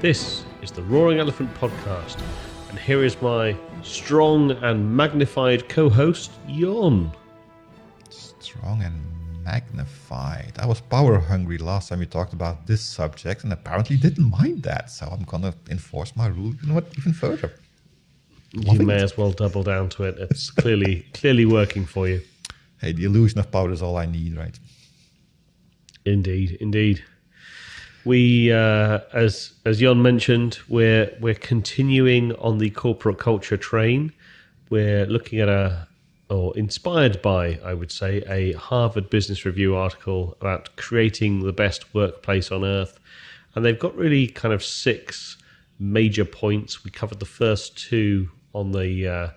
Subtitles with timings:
[0.00, 2.22] This is the Roaring Elephant Podcast,
[2.70, 7.10] and here is my strong and magnified co host, Jon.
[8.08, 8.94] Strong and
[9.42, 10.52] magnified.
[10.60, 14.62] I was power hungry last time we talked about this subject and apparently didn't mind
[14.62, 17.52] that, so I'm gonna enforce my rule you know what, even further.
[18.52, 19.02] You may it.
[19.02, 20.16] as well double down to it.
[20.20, 22.20] It's clearly clearly working for you.
[22.80, 24.56] Hey, the illusion of power is all I need, right?
[26.04, 27.02] Indeed, indeed.
[28.04, 34.12] We, uh, as as Jon mentioned, we're we're continuing on the corporate culture train.
[34.70, 35.88] We're looking at a,
[36.28, 41.94] or inspired by, I would say, a Harvard Business Review article about creating the best
[41.94, 42.98] workplace on earth,
[43.54, 45.36] and they've got really kind of six
[45.78, 46.84] major points.
[46.84, 49.28] We covered the first two on the uh,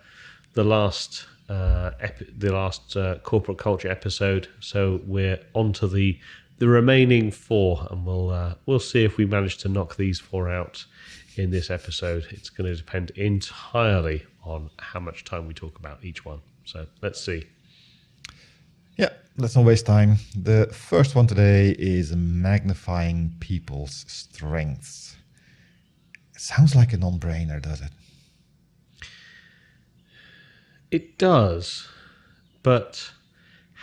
[0.53, 4.47] the last uh, epi- the last uh, corporate culture episode.
[4.59, 6.19] So we're on to the
[6.61, 10.47] the remaining four, and we'll uh, we'll see if we manage to knock these four
[10.47, 10.85] out
[11.35, 12.27] in this episode.
[12.29, 16.39] It's going to depend entirely on how much time we talk about each one.
[16.65, 17.47] So let's see.
[18.95, 20.17] Yeah, let's not waste time.
[20.35, 25.15] The first one today is magnifying people's strengths.
[26.35, 27.91] It sounds like a non brainer, does it?
[30.91, 31.87] It does,
[32.61, 33.13] but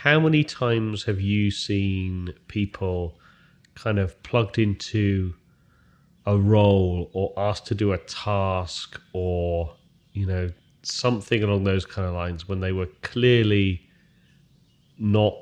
[0.02, 3.18] how many times have you seen people
[3.74, 5.34] kind of plugged into
[6.24, 9.74] a role or asked to do a task or,
[10.12, 10.48] you know,
[10.82, 13.82] something along those kind of lines when they were clearly
[14.98, 15.34] not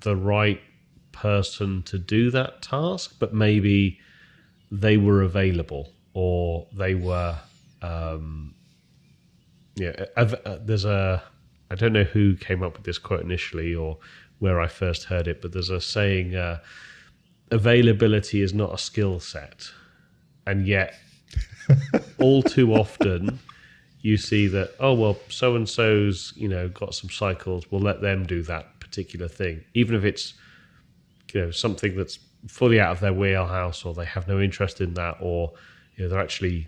[0.00, 0.60] the right
[1.12, 4.00] person to do that task, but maybe
[4.72, 7.36] they were available or they were
[7.82, 8.52] um,
[9.76, 10.06] yeah,
[10.60, 11.22] there's a
[11.72, 13.96] I don't know who came up with this quote initially or
[14.40, 16.58] where I first heard it, but there's a saying: uh,
[17.50, 19.70] "Availability is not a skill set,"
[20.46, 20.94] and yet
[22.18, 23.38] all too often
[24.02, 28.02] you see that oh well, so and so's you know got some cycles, we'll let
[28.02, 30.34] them do that particular thing, even if it's
[31.32, 34.92] you know something that's fully out of their wheelhouse or they have no interest in
[34.94, 35.52] that or
[35.96, 36.66] you know they're actually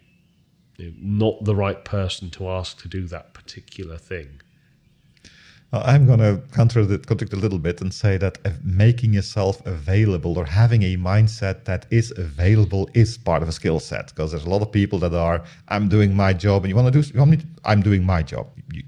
[0.78, 4.40] you know, not the right person to ask to do that particular thing.
[5.72, 10.82] I'm going to contradict, a little bit and say that making yourself available or having
[10.84, 14.08] a mindset that is available is part of a skill set.
[14.08, 16.92] Because there's a lot of people that are, I'm doing my job, and you want
[16.92, 18.46] to do, you want me to, I'm doing my job.
[18.72, 18.84] You,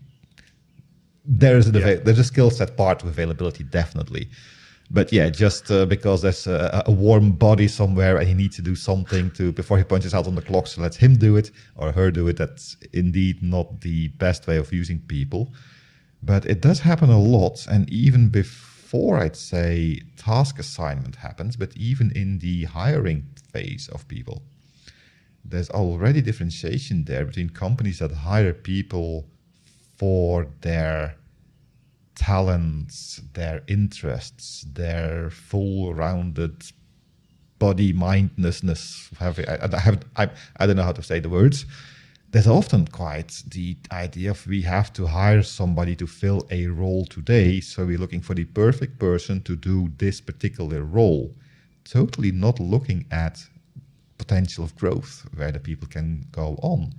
[1.25, 1.95] there is a, Yeah.
[1.97, 4.29] there's a skill set part to availability, definitely.
[4.89, 8.63] But yeah, just uh, because there's a, a warm body somewhere and he needs to
[8.63, 11.51] do something to before he punches out on the clock, so let him do it
[11.75, 12.37] or her do it.
[12.37, 15.53] That's indeed not the best way of using people.
[16.27, 21.77] But it does happen a lot, and even before I'd say task assignment happens, but
[21.77, 23.21] even in the hiring
[23.53, 24.43] phase of people,
[25.45, 29.29] there's already differentiation there between companies that hire people
[29.97, 31.15] for their
[32.17, 36.57] talents, their interests, their full-rounded
[37.61, 39.11] body mindness.
[39.21, 41.67] Have I, I have I, I don't know how to say the words.
[42.37, 47.07] There's often quite the idea of we have to hire somebody to fill a role
[47.07, 51.35] today, so we're looking for the perfect person to do this particular role.
[51.85, 53.43] Totally not looking at
[54.19, 56.93] potential of growth where the people can go on.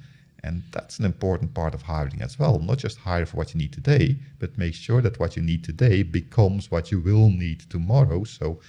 [0.44, 2.58] And that's an important part of hiring as well.
[2.58, 5.64] Not just hire for what you need today, but make sure that what you need
[5.64, 8.24] today becomes what you will need tomorrow.
[8.24, 8.60] So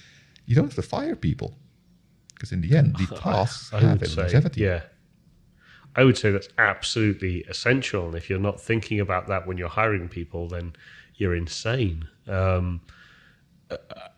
[0.45, 1.57] you don't have to fire people.
[2.35, 4.61] Because in the end, the tasks I have a say, longevity.
[4.61, 4.81] yeah.
[5.95, 8.07] I would say that's absolutely essential.
[8.07, 10.73] And if you're not thinking about that when you're hiring people, then
[11.15, 12.07] you're insane.
[12.27, 12.81] Um,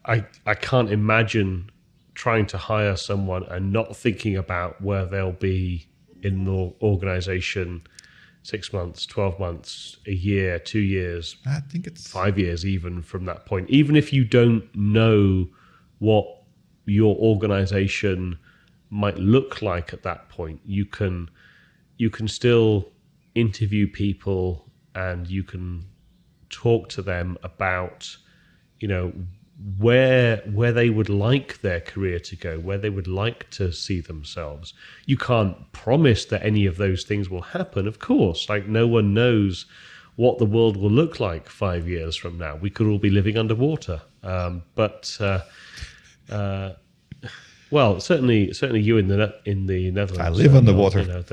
[0.05, 1.69] I I can't imagine
[2.13, 5.87] trying to hire someone and not thinking about where they'll be
[6.21, 7.81] in the organization
[8.43, 13.25] six months, twelve months, a year, two years, I think it's five years even from
[13.25, 15.47] that point even if you don't know
[15.99, 16.25] what
[16.85, 18.37] your organization
[18.89, 21.29] might look like at that point you can
[22.01, 22.91] you can still
[23.35, 24.65] interview people
[24.95, 25.85] and you can
[26.49, 28.17] talk to them about
[28.79, 29.13] you know
[29.77, 34.01] where where they would like their career to go where they would like to see
[34.01, 34.73] themselves.
[35.05, 38.49] You can't promise that any of those things will happen of course.
[38.49, 39.67] Like no one knows
[40.15, 42.55] what the world will look like five years from now.
[42.55, 44.01] We could all be living underwater.
[44.23, 45.41] Um, but uh,
[46.31, 46.73] uh,
[47.71, 51.01] well certainly certainly you in the in the netherlands I live uh, underwater.
[51.01, 51.23] you know,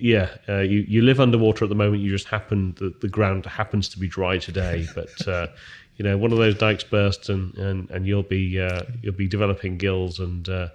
[0.00, 2.02] yeah, uh, you you live underwater at the moment.
[2.02, 5.48] You just happen the, the ground happens to be dry today, but uh,
[5.96, 9.28] you know one of those dikes bursts and and, and you'll be uh, you'll be
[9.28, 10.68] developing gills and uh,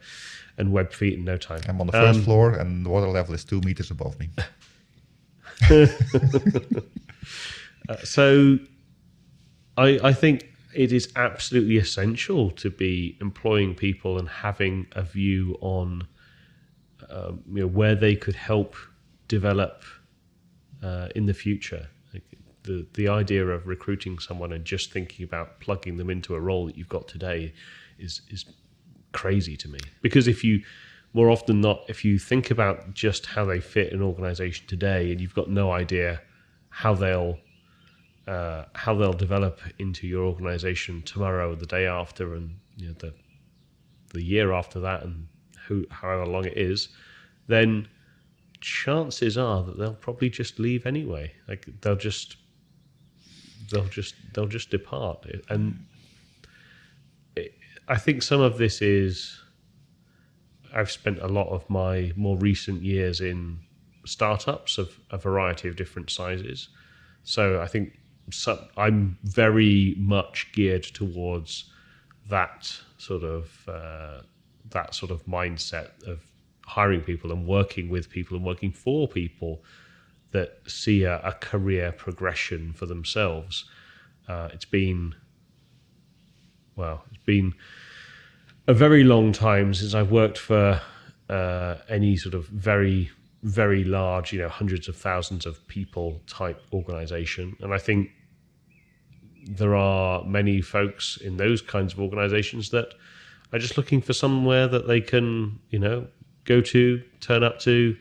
[0.57, 1.61] and web feet in no time.
[1.67, 4.29] I'm on the first Um, floor, and the water level is two meters above me.
[7.87, 8.57] Uh, so
[9.77, 15.57] I, I think it is absolutely essential to be employing people and having a view
[15.61, 16.07] on
[17.09, 18.75] um, you know where they could help
[19.27, 19.83] develop
[20.83, 21.87] uh, in the future.
[22.13, 22.23] Like
[22.63, 26.65] the the idea of recruiting someone and just thinking about plugging them into a role
[26.65, 27.53] that you've got today
[27.97, 28.45] is is
[29.13, 30.61] crazy to me because if you
[31.13, 35.21] more often not if you think about just how they fit an organization today and
[35.21, 36.21] you've got no idea
[36.69, 37.37] how they'll
[38.27, 43.13] uh, how they'll develop into your organization tomorrow, the day after, and you know, the
[44.13, 45.27] the year after that, and
[45.67, 46.89] who however long it is,
[47.47, 47.87] then
[48.61, 51.31] chances are that they'll probably just leave anyway.
[51.47, 52.37] Like they'll just
[53.71, 55.85] they'll just they'll just depart, and
[57.35, 57.53] it,
[57.87, 59.39] I think some of this is
[60.73, 63.59] I've spent a lot of my more recent years in
[64.05, 66.69] startups of a variety of different sizes.
[67.23, 67.93] So I think
[68.31, 71.65] so, I'm very much geared towards
[72.29, 74.21] that sort of uh,
[74.71, 76.23] that sort of mindset of
[76.65, 79.63] hiring people and working with people and working for people
[80.31, 83.65] that see a, a career progression for themselves.
[84.27, 85.13] Uh, it's been
[86.75, 87.53] well, it's been
[88.67, 90.81] a very long time since I've worked for
[91.29, 93.11] uh, any sort of very
[93.43, 97.55] very large, you know, hundreds of thousands of people type organization.
[97.61, 98.09] And I think
[99.45, 102.93] there are many folks in those kinds of organizations that
[103.53, 106.07] are just looking for somewhere that they can, you know,
[106.45, 107.95] go to, turn up to,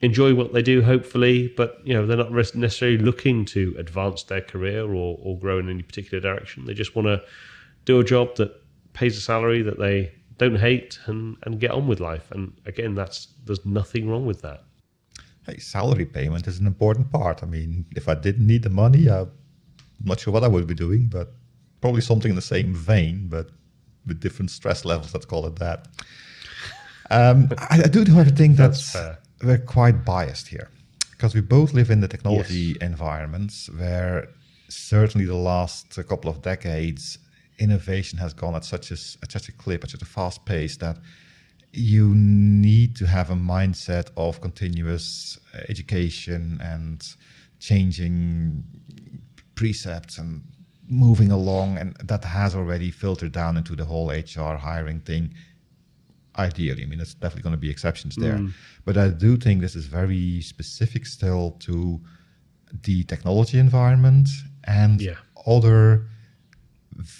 [0.00, 4.40] enjoy what they do, hopefully, but, you know, they're not necessarily looking to advance their
[4.40, 6.64] career or, or grow in any particular direction.
[6.64, 7.22] They just want to
[7.84, 8.52] do a job that
[8.92, 12.30] pays a salary that they don't hate and, and get on with life.
[12.30, 14.64] And again, that's there's nothing wrong with that.
[15.46, 17.42] Hey, salary payment is an important part.
[17.42, 19.30] I mean, if I didn't need the money, I'm
[20.04, 21.32] not sure what I would be doing, but
[21.80, 23.50] probably something in the same vein, but
[24.06, 25.12] with different stress levels.
[25.14, 25.88] Let's call it that.
[27.10, 30.68] Um, I, I do, however, think That's that's, we're quite biased here
[31.12, 32.76] because we both live in the technology Yes.
[32.80, 34.28] environments where
[34.68, 37.18] certainly the last couple of decades
[37.58, 40.76] innovation has gone at such a, at such a clip, at such a fast pace
[40.78, 40.96] that
[41.72, 47.14] you need to have a mindset of continuous uh, education and
[47.58, 48.64] changing
[49.60, 50.30] precepts and
[51.06, 55.24] moving along and that has already filtered down into the whole hr hiring thing
[56.46, 58.38] ideally i mean there's definitely going to be exceptions there
[58.86, 62.00] but i do think this is very specific still to
[62.86, 64.26] the technology environment
[64.80, 65.18] and Yeah.
[65.56, 65.80] other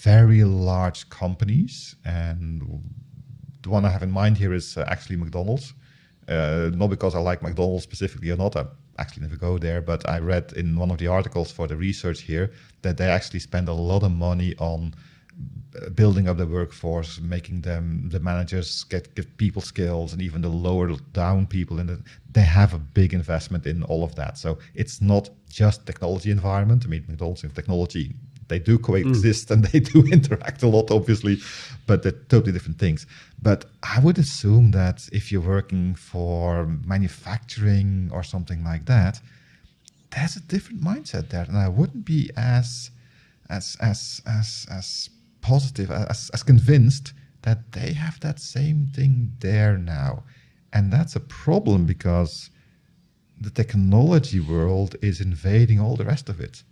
[0.07, 1.73] very large companies
[2.05, 2.49] and
[3.63, 5.67] the one I have in mind here is uh, actually McDonald's.
[6.27, 8.55] Uh, not because I like McDonald's specifically or not.
[8.55, 8.63] I
[9.01, 12.21] actually never go there, but I read in one of the articles for the research
[12.21, 12.51] here
[12.83, 14.93] that they actually spend a lot of money on
[15.81, 19.03] uh, building up the workforce, making them the managers get
[19.37, 21.79] people skills, and even the lower down people.
[21.79, 24.37] And they have a big investment in all of that.
[24.37, 26.83] So it's not just technology environment.
[26.85, 28.13] I mean, McDonald's and technology
[28.51, 29.51] they do coexist mm.
[29.51, 31.39] and they do interact a lot, obviously,
[31.87, 33.07] but they're totally different things.
[33.41, 33.65] But
[33.95, 39.19] I would assume that if you're working for manufacturing or something like that,
[40.11, 42.91] there's a different mindset there, and I wouldn't be as
[43.49, 45.09] as as as as
[45.41, 50.23] positive as as convinced that they have that same thing there now,
[50.73, 52.49] and that's a problem because
[53.39, 56.63] the technology world is invading all the rest of it.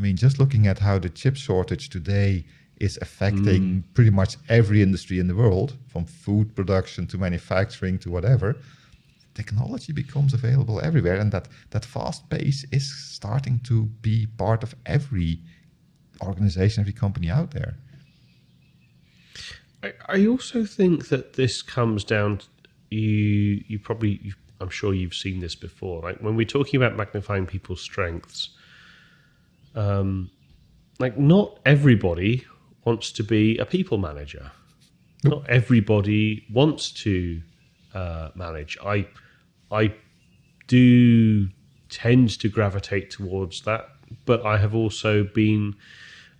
[0.00, 2.46] I mean, just looking at how the chip shortage today
[2.78, 3.80] is affecting hmm.
[3.92, 8.56] pretty much every industry in the world, from food production to manufacturing to whatever,
[9.34, 14.74] technology becomes available everywhere, and that that fast pace is starting to be part of
[14.86, 15.40] every
[16.22, 17.74] organization, every company out there.
[19.82, 22.38] I, I also think that this comes down.
[22.38, 22.46] To,
[22.90, 26.00] you you probably you, I'm sure you've seen this before.
[26.00, 28.48] Like when we're talking about magnifying people's strengths,
[29.74, 30.30] um,
[30.98, 32.44] like not everybody
[32.84, 34.50] wants to be a people manager.
[35.24, 37.42] Not everybody wants to
[37.94, 38.78] uh, manage.
[38.84, 39.06] I
[39.70, 39.94] I
[40.66, 41.48] do
[41.88, 43.88] tend to gravitate towards that,
[44.24, 45.74] but I have also been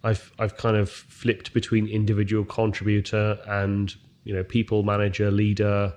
[0.03, 3.95] I've I've kind of flipped between individual contributor and
[4.25, 5.93] you know people manager leader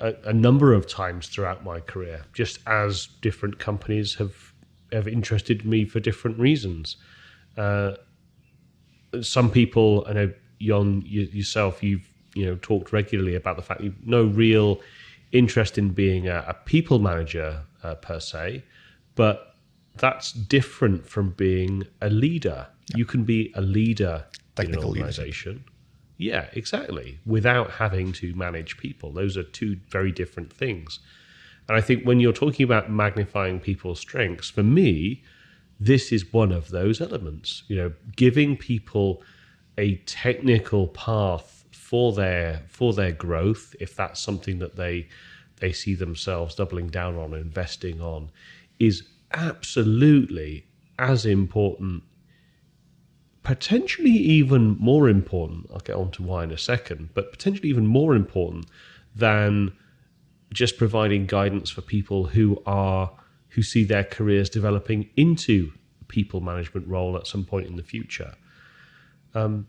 [0.00, 4.47] a, a number of times throughout my career, just as different companies have
[4.92, 6.96] have interested me for different reasons.
[7.56, 7.92] Uh,
[9.20, 13.80] some people, I know, Jon, you, yourself, you've you know talked regularly about the fact
[13.80, 14.80] you've no real
[15.32, 18.64] interest in being a, a people manager uh, per se,
[19.14, 19.56] but
[19.96, 22.66] that's different from being a leader.
[22.94, 25.20] You can be a leader Technical in an leadership.
[25.20, 25.64] organization.
[26.16, 27.20] Yeah, exactly.
[27.26, 29.12] Without having to manage people.
[29.12, 30.98] Those are two very different things.
[31.68, 35.22] And I think when you're talking about magnifying people's strengths, for me,
[35.78, 37.62] this is one of those elements.
[37.68, 39.22] You know, giving people
[39.76, 45.08] a technical path for their for their growth, if that's something that they
[45.56, 48.30] they see themselves doubling down on, investing on,
[48.78, 50.64] is absolutely
[50.98, 52.02] as important
[53.48, 55.66] potentially even more important.
[55.72, 58.66] I'll get on to why in a second, but potentially even more important
[59.16, 59.72] than
[60.52, 63.12] just providing guidance for people who are
[63.50, 67.82] who see their careers developing into a people management role at some point in the
[67.82, 68.34] future.
[69.34, 69.66] Um,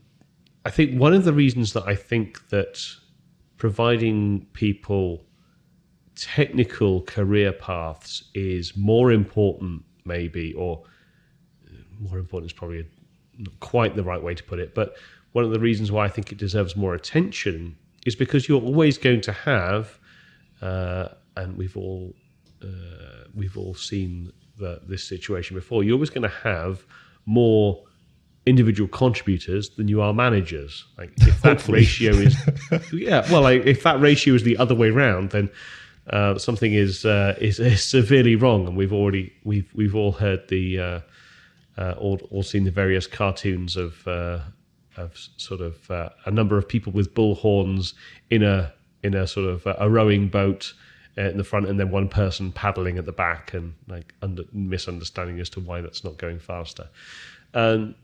[0.65, 2.85] I think one of the reasons that I think that
[3.57, 5.25] providing people
[6.15, 10.83] technical career paths is more important, maybe, or
[11.99, 12.85] more important is probably
[13.37, 14.95] not quite the right way to put it, but
[15.31, 18.97] one of the reasons why I think it deserves more attention is because you're always
[18.97, 19.98] going to have,
[20.61, 22.13] uh, and we've all
[22.61, 25.83] uh, we've all seen the, this situation before.
[25.83, 26.85] You're always going to have
[27.25, 27.83] more
[28.45, 30.85] individual contributors than you are managers.
[30.97, 32.35] Like if that ratio is,
[32.93, 35.49] yeah, well, like if that ratio is the other way around, then
[36.09, 38.67] uh, something is, uh, is is severely wrong.
[38.67, 40.99] And we've already we've we've all heard the uh,
[41.77, 44.39] uh, all, all seen the various cartoons of uh,
[44.97, 47.93] of sort of uh, a number of people with bull horns
[48.29, 48.73] in a
[49.03, 50.73] in a sort of a rowing boat
[51.17, 54.43] uh, in the front, and then one person paddling at the back, and like under,
[54.53, 56.89] misunderstanding as to why that's not going faster.
[57.53, 57.95] Um,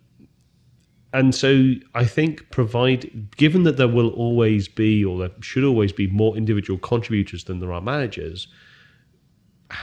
[1.14, 5.94] and so I think provide given that there will always be or there should always
[5.94, 8.48] be more individual contributors than there are managers,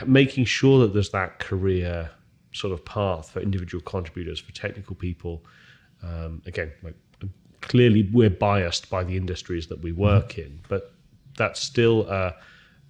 [0.05, 2.11] making sure that there's that career
[2.51, 5.43] sort of path for individual contributors for technical people.
[6.03, 6.95] Um, again, like
[7.61, 10.92] clearly we're biased by the industries that we work in, but
[11.37, 12.35] that's still a,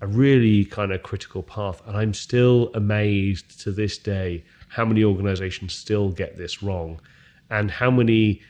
[0.02, 1.82] a really kind of critical path.
[1.88, 7.00] And I'm still amazed to this day how many organizations still get this wrong
[7.50, 8.42] and how many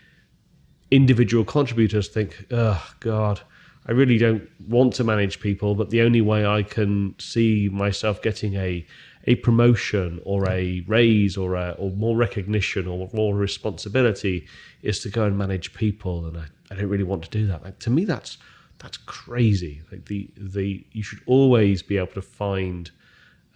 [0.91, 3.41] individual contributors think, oh, God,
[3.85, 8.21] I really don't want to manage people, but the only way I can see myself
[8.21, 8.85] getting a
[9.25, 14.45] a promotion or a raise or a, or more recognition or more responsibility
[14.81, 17.63] is to go and manage people, and I, I don't really want to do that.
[17.63, 18.37] Like to me, that's
[18.83, 19.81] that's crazy.
[19.91, 22.91] Like the the you should always be able to find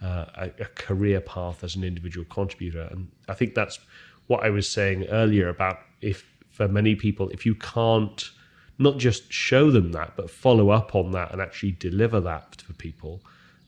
[0.02, 3.78] uh, a, a career path as an individual contributor, and I think that's
[4.26, 8.30] what I was saying earlier about if for many people, if you can't
[8.78, 12.72] not just show them that, but follow up on that and actually deliver that for
[12.72, 13.20] people,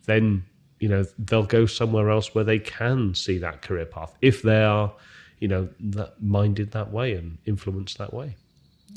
[0.07, 0.45] then
[0.79, 4.63] you know they'll go somewhere else where they can see that career path if they
[4.63, 4.91] are,
[5.41, 8.35] you know, that minded that way and influenced that way.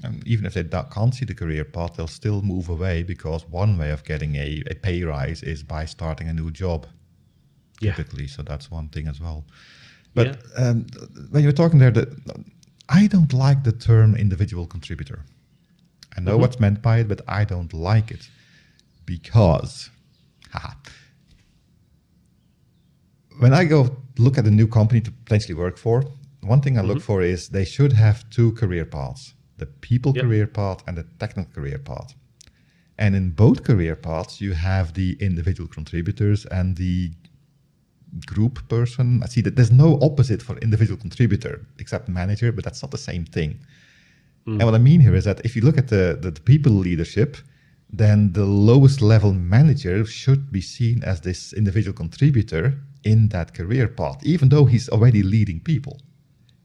[0.03, 3.77] And even if they can't see the career path, they'll still move away because one
[3.77, 6.87] way of getting a, a pay rise is by starting a new job,
[7.79, 7.93] Yeah.
[7.93, 8.27] typically.
[8.27, 9.45] So that's one thing as well.
[10.13, 10.69] But Yeah.
[10.69, 10.85] um,
[11.31, 12.05] when you were talking there, the,
[12.89, 15.19] I don't like the term individual contributor.
[16.17, 18.29] I know what's meant by it, but I don't like it
[19.05, 19.89] because,
[20.51, 20.73] haha,
[23.39, 26.03] when I go look at a new company to potentially work for,
[26.41, 30.23] one thing I look for is they should have two career paths the people Yep.
[30.25, 32.09] career path and the technical career path.
[33.03, 36.97] And in both career paths, you have the individual contributors and the
[38.33, 39.07] group person.
[39.25, 41.53] I see that there's no opposite for individual contributor
[41.83, 43.51] except manager, but that's not the same thing.
[44.59, 46.73] And what I mean here is that if you look at the, the, the people
[46.73, 47.31] leadership,
[48.01, 52.65] then the lowest level manager should be seen as this individual contributor
[53.11, 55.95] in that career path, even though he's already leading people.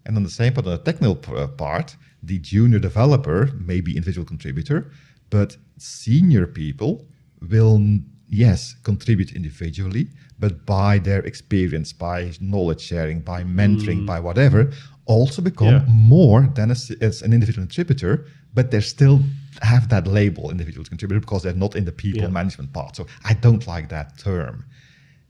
[0.04, 3.96] And on the same part, on the technical uh, part, the junior developer may be
[3.96, 4.90] individual contributor,
[5.30, 7.06] but senior people
[7.48, 7.80] will,
[8.28, 10.08] yes, contribute individually,
[10.38, 14.06] but by their experience, by knowledge sharing, by mentoring, mm.
[14.06, 14.70] by whatever,
[15.06, 15.84] also become Yeah.
[15.88, 19.22] more than a as an individual contributor, but they still
[19.62, 22.28] have that label individual contributor because they're not in the people Yeah.
[22.28, 22.96] management part.
[22.96, 24.64] So I don't like that term.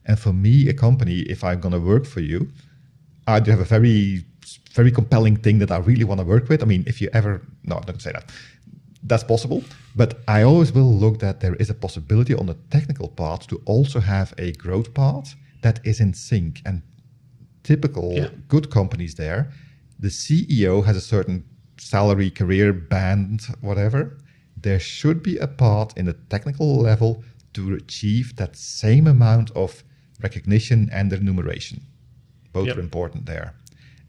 [0.05, 2.49] And for me, a company, if I'm going to work for you,
[3.27, 4.25] I do have a very,
[4.73, 6.61] very compelling thing that I really want to work with.
[6.61, 8.31] I mean, if you ever, no, I'm not going to say that.
[9.03, 9.63] That's possible.
[9.95, 13.61] But I always will look that there is a possibility on the technical part to
[13.65, 16.61] also have a growth part that is in sync.
[16.65, 16.81] And
[17.63, 18.29] typical Yeah.
[18.47, 19.51] good companies there,
[19.99, 21.43] the CEO has a certain
[21.77, 24.17] salary, career band, whatever.
[24.61, 27.23] there should be a part in the technical level
[27.53, 29.83] to achieve that same amount of
[30.21, 31.79] recognition and remuneration.
[32.51, 32.75] Both Yep.
[32.77, 33.53] are important there.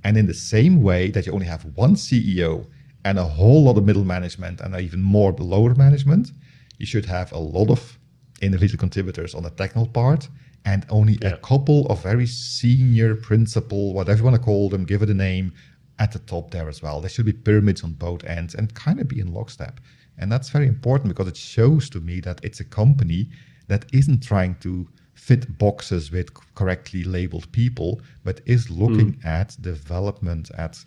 [0.04, 2.66] And in the same way that you only have one CEO
[3.04, 6.32] and a whole lot of middle management and even more lower management,
[6.78, 7.98] you should have a lot of
[8.40, 10.28] individual contributors on the technical part
[10.64, 15.02] and only a couple of very senior principal, whatever you want to call them, give
[15.02, 15.52] it a name,
[16.00, 17.00] at the top there as well.
[17.00, 19.80] There should be pyramids on both ends and kind of be in lockstep.
[20.18, 23.28] And that's very important because it shows to me that it's a company
[23.68, 24.88] that isn't trying to
[25.20, 29.26] fit boxes with correctly labeled people, but is looking hmm.
[29.26, 30.82] at development, at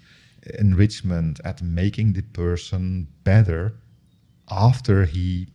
[0.59, 3.75] enrichment, at making the person better
[4.49, 5.47] after he,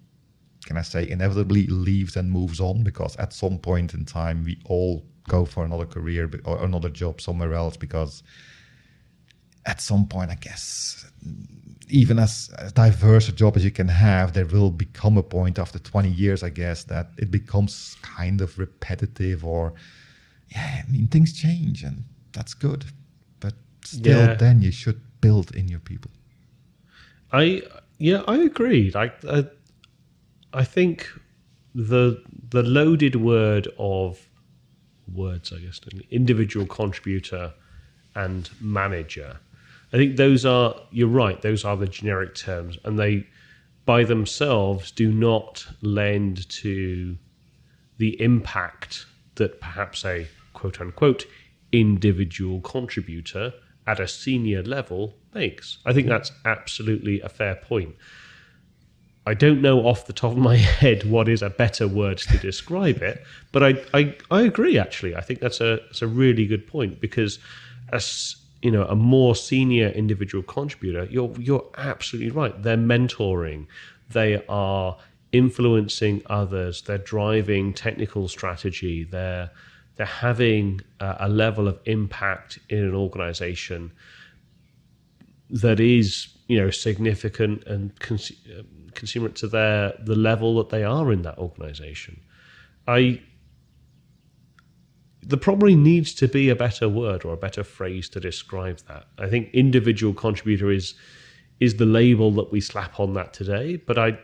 [0.65, 2.85] can I say, inevitably leaves and moves on.
[2.85, 7.21] Because at some point in time, we all go for another career or another job
[7.21, 8.23] somewhere else because
[9.69, 11.05] at some point, I guess,
[11.91, 15.59] even as, as diverse a job as you can have, there will become a point
[15.59, 19.75] after 20 years, I guess, that it becomes kind of repetitive or,
[20.49, 22.87] yeah, I mean, things change and that's good.
[23.41, 24.35] But still, Yeah.
[24.35, 26.11] then you should build in your people.
[27.33, 27.63] I
[27.99, 28.91] yeah, I agree.
[28.95, 29.45] Like I,
[30.55, 31.07] I think
[31.75, 34.29] the the loaded word of
[35.13, 37.53] words, I guess, individual contributor
[38.15, 39.41] and manager.
[39.93, 41.41] I think those are you're right.
[41.41, 43.27] Those are the generic terms, and they
[43.85, 47.17] by themselves do not lend to
[47.97, 51.25] the impact that perhaps a quote unquote
[51.73, 53.53] individual contributor
[53.87, 55.79] at a senior level makes.
[55.87, 57.95] I think that's absolutely a fair point.
[59.27, 62.39] I don't know off the top of my head what is a better word to
[62.39, 65.17] describe it, but I, I, I agree actually.
[65.17, 67.39] I think that's a that's a really good point because
[67.93, 72.63] as you know, a more senior individual contributor, you're you're absolutely right.
[72.63, 73.67] They're mentoring,
[74.11, 74.97] they are
[75.33, 79.51] influencing others, they're driving technical strategy, they're
[79.97, 83.93] they're having a, a level of impact in an organization
[85.51, 90.83] that is you know significant and cons- um, consummate to their the level that they
[90.83, 92.21] are in that organization.
[92.87, 93.21] I
[95.29, 99.07] there probably needs to be a better word or a better phrase to describe that.
[99.19, 100.95] I think individual contributor is
[101.61, 104.17] is the label that we slap on that today but i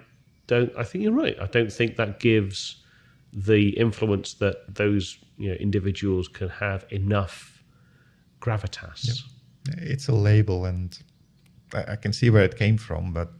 [0.47, 1.37] don't i think you're right.
[1.41, 2.83] I don't think that gives
[3.33, 7.63] the influence that those you know individuals can have enough
[8.41, 9.23] gravitas.
[9.79, 10.97] It's a label, and
[11.73, 13.13] I, can see where it came from.
[13.13, 13.33] But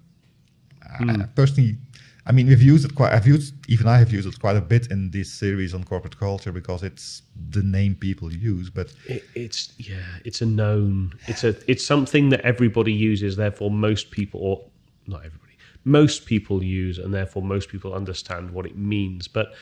[0.83, 1.11] uh, hmm.
[1.11, 1.77] I, personally,
[2.27, 3.13] I mean, we've used it quite.
[3.13, 6.19] I've used even I have used it quite a bit in this series on corporate
[6.19, 8.71] culture because it's the name people use.
[8.71, 11.13] But It, it's yeah, it's a known.
[11.27, 13.37] It's a it's something that everybody uses.
[13.37, 14.65] Therefore, most people, or
[15.07, 15.53] not everybody,
[15.85, 19.29] most people use, and therefore most people understand what it means.
[19.29, 19.53] But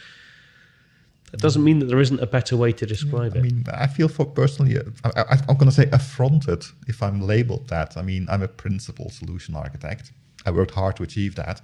[1.33, 3.41] that doesn't mean that there isn't a better way to describe I it.
[3.41, 7.23] I mean, I feel for personally, I, I, I'm going to say affronted if I'm
[7.23, 7.97] labeled that.
[7.97, 10.13] I mean, I'm a principal solution architect.
[10.47, 11.61] I worked hard to achieve that.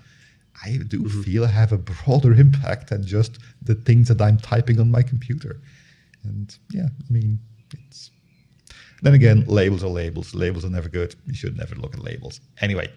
[0.65, 1.23] I do mm-hmm.
[1.23, 5.03] feel I have a broader impact than just the things that I'm typing on my
[5.03, 5.61] computer.
[6.25, 7.39] And yeah, I mean,
[7.73, 8.11] it's.
[9.03, 10.35] Then again, labels are labels.
[10.35, 11.15] Labels are never good.
[11.27, 12.41] You should never look at labels.
[12.61, 12.91] Anyway,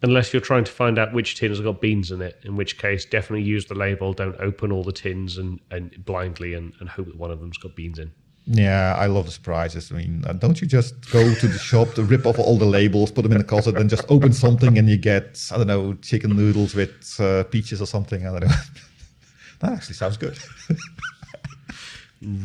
[0.00, 2.78] Unless you're trying to find out which tin has got beans in it, in which
[2.78, 4.12] case definitely use the label.
[4.12, 7.58] Don't open all the tins and, and blindly and, and hope that one of them's
[7.58, 8.12] got beans in.
[8.50, 9.92] Yeah, I love the surprises.
[9.92, 12.64] I mean, uh, don't you just go to the shop to rip off all the
[12.64, 15.66] labels, put them in the closet, and just open something and you get, I don't
[15.66, 18.26] know, chicken noodles with uh, peaches or something?
[18.26, 18.56] I don't know.
[19.60, 20.38] that actually sounds good.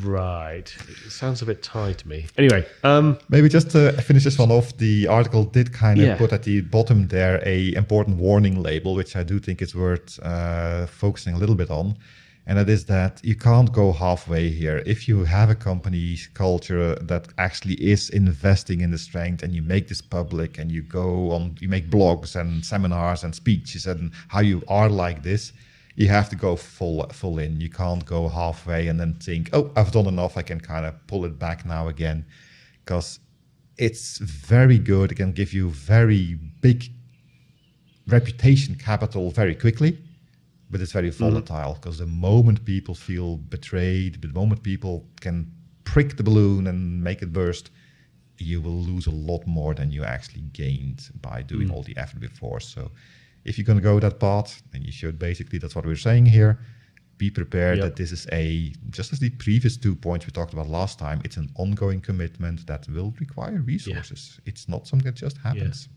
[0.03, 0.71] Right.
[1.05, 2.27] It sounds a bit tight to me.
[2.37, 6.15] Anyway, um, Maybe just to finish this one off, the article did kind of Yeah.
[6.15, 10.19] put at the bottom there a important warning label, which I do think is worth
[10.21, 11.97] uh, focusing a little bit on.
[12.45, 14.83] And that is that you can't go halfway here.
[14.85, 19.61] If you have a company culture that actually is investing in the strength and you
[19.61, 24.11] make this public and you go on, you make blogs and seminars and speeches and
[24.27, 25.53] how you are like this,
[25.95, 27.61] you have to go full full in.
[27.61, 30.35] You can't go halfway and then think, oh, I've done enough.
[30.37, 32.25] I can kind of pull it back now again,
[32.83, 33.19] because
[33.77, 35.11] it's very good.
[35.11, 36.91] It can give you very big
[38.07, 39.97] reputation capital very quickly,
[40.73, 41.23] but it's very mm-hmm.
[41.23, 45.49] volatile because the moment people feel betrayed, the moment people can
[45.83, 47.69] prick the balloon and make it burst,
[48.39, 51.73] you will lose a lot more than you actually gained by doing mm.
[51.73, 52.59] all the effort before.
[52.59, 52.91] So
[53.45, 56.25] if you're going to go that path, then you should basically, that's what we're saying
[56.25, 56.59] here,
[57.19, 57.85] be prepared Yep.
[57.85, 61.21] that this is a, just as the previous two points we talked about last time,
[61.23, 64.39] it's an ongoing commitment that will require resources.
[64.45, 65.87] It's not something that just happens.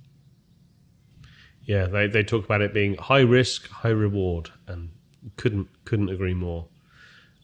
[1.67, 4.89] Yeah, they, they talk about it being high risk, high reward, and
[5.37, 6.67] couldn't couldn't agree more.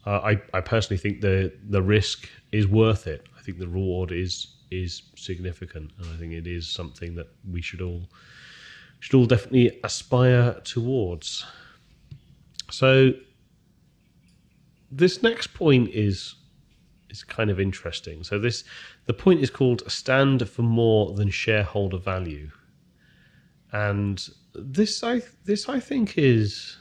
[0.05, 3.27] Uh, I I personally think the the risk is worth it.
[3.37, 7.61] I think the reward is is significant, and I think it is something that we
[7.61, 8.09] should all
[9.01, 11.45] should all definitely aspire towards.
[12.71, 13.11] So
[14.89, 16.35] this next point is
[17.09, 18.23] is kind of interesting.
[18.23, 18.63] So this
[19.05, 22.49] the point is called stand for more than shareholder value.
[23.73, 26.77] And this I this I think is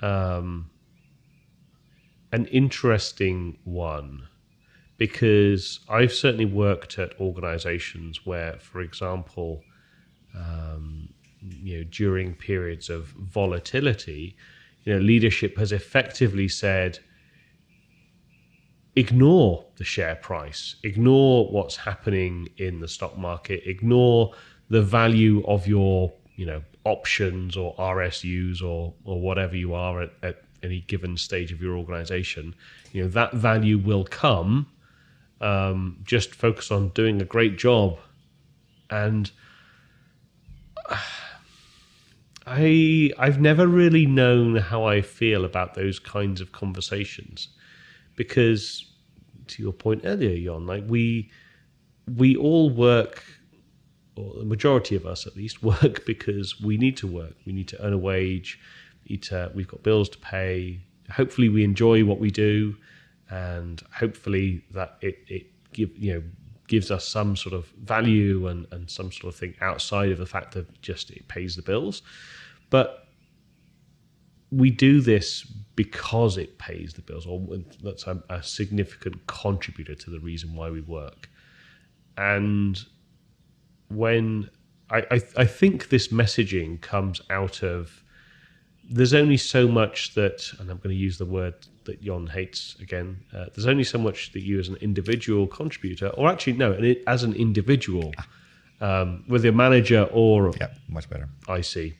[0.00, 0.70] um,
[2.32, 4.28] an interesting one
[4.96, 9.62] because I've certainly worked at organizations where, for example,
[10.36, 11.08] um,
[11.40, 14.36] you know, during periods of volatility,
[14.84, 17.00] you know, leadership has effectively said,
[18.94, 24.32] ignore the share price, ignore what's happening in the stock market, ignore
[24.68, 30.12] the value of your, you know, options or RSUs or or whatever you are at,
[30.22, 32.54] at any given stage of your organization.
[32.92, 34.66] You know, that value will come.
[35.40, 37.98] Um, just focus on doing a great job
[38.90, 39.30] and
[42.46, 47.48] I I've never really known how I feel about those kinds of conversations
[48.16, 48.92] because
[49.48, 51.30] to your point earlier, Jon, like we
[52.16, 53.24] we all work
[54.16, 57.34] or the majority of us at least work because we need to work.
[57.44, 58.58] We need to earn a wage,
[59.08, 60.80] need to, we've got bills to pay.
[61.10, 62.76] Hopefully we enjoy what we do
[63.30, 66.22] and hopefully that it, it give you know
[66.66, 70.26] gives us some sort of value and, and some sort of thing outside of the
[70.26, 72.00] fact that just it pays the bills.
[72.70, 73.06] But
[74.50, 75.42] we do this
[75.76, 77.46] because it pays the bills, or
[77.82, 81.28] that's a, a significant contributor to the reason why we work.
[82.16, 82.82] And
[83.88, 84.50] when
[84.90, 88.02] I, I, I think this messaging comes out of
[88.90, 92.76] there's only so much that, and I'm going to use the word that Jon hates
[92.80, 93.18] again.
[93.32, 96.72] Uh, there's only so much that you, as an individual contributor, or actually no,
[97.06, 98.12] as an individual,
[98.80, 101.28] um, whether a manager or yeah, much better.
[101.48, 101.94] I see,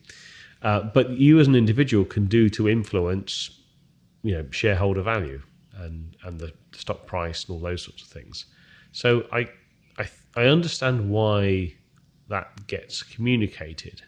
[0.62, 3.50] uh, but you as an individual can do to influence,
[4.22, 5.42] you know, shareholder value
[5.76, 8.46] and and the stock price and all those sorts of things.
[8.92, 9.48] So I
[9.98, 11.74] I I understand why
[12.28, 14.02] that gets communicated,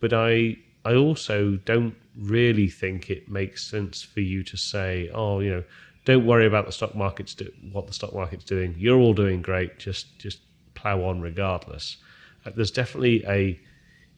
[0.00, 5.40] but I I also don't really think it makes sense for you to say, oh,
[5.40, 5.64] you know,
[6.04, 8.74] don't worry about the stock market's do- what the stock market's doing.
[8.78, 9.78] You're all doing great.
[9.78, 10.40] Just just
[10.74, 11.96] plow on regardless.
[12.44, 13.58] Uh, there's definitely a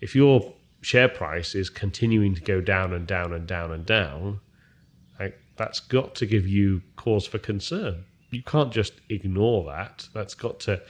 [0.00, 4.40] if your share price is continuing to go down and down and down and down,
[5.18, 8.04] like, that's got to give you cause for concern.
[8.30, 10.08] You can't just ignore that.
[10.14, 10.82] That's got to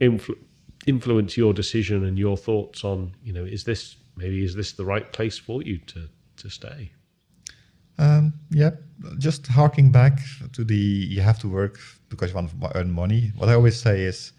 [0.00, 0.38] influ-
[0.86, 4.84] influence your decision and your thoughts on, you know, is this maybe is this the
[4.84, 6.92] right place for you to to stay?
[7.98, 8.70] Um, yeah,
[9.18, 10.20] just harking back
[10.52, 13.32] to the you have to work because you want to earn money.
[13.36, 14.32] What I always say is,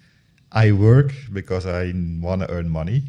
[0.52, 3.04] I work because I want to earn money.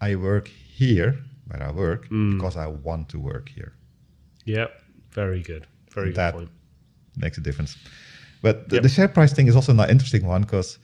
[0.00, 2.36] I work here where I work mm.
[2.36, 3.72] because I want to work here.
[4.44, 4.66] Yeah,
[5.10, 5.66] very good.
[5.90, 6.50] Very that good point.
[7.16, 7.76] Makes a difference.
[8.42, 8.82] But the, yep.
[8.82, 10.78] the share price thing is also an interesting one because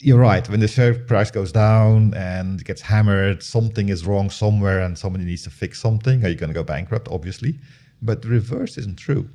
[0.00, 0.48] you're right.
[0.48, 5.24] When the share price goes down and gets hammered, something is wrong somewhere and somebody
[5.24, 6.24] needs to fix something.
[6.24, 7.08] Are you going to go bankrupt?
[7.10, 7.58] Obviously.
[8.00, 9.28] But the reverse isn't true.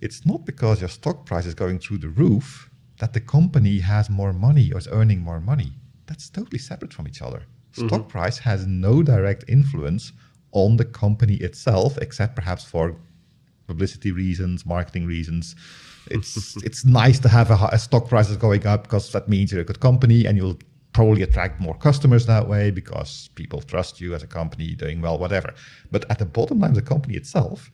[0.00, 4.10] It's not because your stock price is going through the roof that the company has
[4.10, 5.72] more money or is earning more money.
[6.06, 7.42] That's totally separate from each other.
[7.72, 7.88] Mm-hmm.
[7.88, 10.12] Stock price has no direct influence
[10.52, 12.96] on the company itself, except perhaps for
[13.66, 15.56] publicity reasons, marketing reasons,
[16.10, 19.62] it's it's nice to have a, a stock prices going up because that means you're
[19.62, 20.58] a good company and you'll
[20.92, 25.18] probably attract more customers that way because people trust you as a company doing well,
[25.18, 25.52] whatever.
[25.90, 27.70] But at the bottom line the company itself,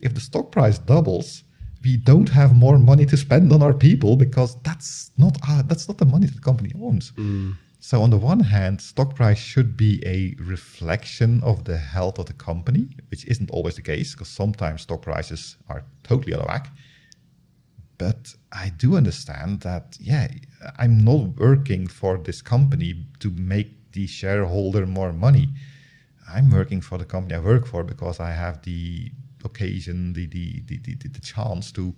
[0.00, 1.44] if the stock price doubles,
[1.84, 5.88] we don't have more money to spend on our people because that's not uh, that's
[5.88, 7.12] not the money that the company owns.
[7.12, 7.56] Mm.
[7.78, 12.26] So on the one hand, stock price should be a reflection of the health of
[12.26, 16.46] the company, which isn't always the case because sometimes stock prices are totally out of
[16.46, 16.70] whack.
[18.02, 20.26] But I do understand that, yeah,
[20.76, 25.50] I'm not working for this company to make the shareholder more money.
[26.28, 29.12] I'm working for the company I work for because I have the
[29.44, 31.94] occasion, the, the, the, the, the chance to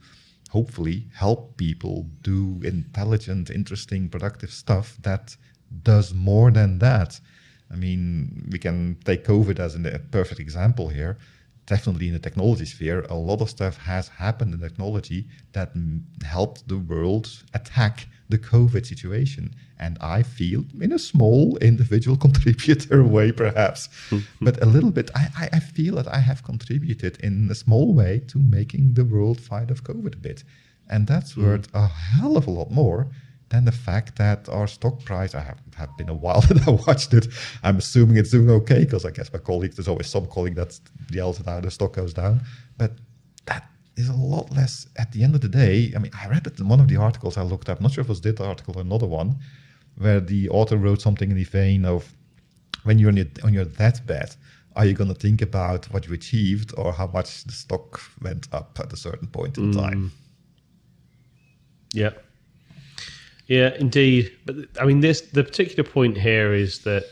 [0.50, 5.34] hopefully help people do intelligent, interesting, productive stuff that
[5.82, 7.18] does more than that.
[7.72, 11.16] I mean, we can take COVID as a perfect example here
[11.66, 15.72] definitely in the technology sphere, a lot of stuff has happened in technology that
[16.24, 19.55] helped the world attack the COVID situation.
[19.79, 23.88] And I feel, in a small individual contributor way, perhaps,
[24.40, 27.94] but a little bit, I, I, I feel that I have contributed in a small
[27.94, 30.44] way to making the world fight of COVID a bit.
[30.88, 31.44] And that's hmm.
[31.44, 33.09] worth a hell of a lot more
[33.50, 36.70] than the fact that our stock price, I have, have been a while that I
[36.70, 37.28] watched it.
[37.62, 40.78] I'm assuming it's doing okay because I guess my colleagues, there's always some colleague that
[41.11, 42.40] yells at how the stock goes down.
[42.78, 42.92] But
[43.46, 45.92] that is a lot less at the end of the day.
[45.94, 47.92] I mean, I read it in one of the articles I looked up, I'm not
[47.92, 49.37] sure if it was this article or another one,
[49.98, 52.12] where the author wrote something in the vein of
[52.83, 54.35] when you're on your, on your deathbed,
[54.76, 58.48] are you going to think about what you achieved or how much the stock went
[58.52, 59.78] up at a certain point in hmm.
[59.78, 60.12] time?
[61.92, 62.11] Yeah.
[63.46, 64.33] Yeah, indeed.
[64.46, 67.04] But I mean, this the particular point here is that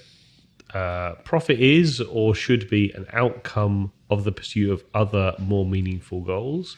[0.75, 6.23] uh, profit is or should be an outcome of the pursuit of other more meaningful
[6.23, 6.77] goals.